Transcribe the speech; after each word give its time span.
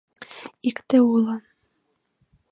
Икте 0.69 0.97
уло. 1.13 1.35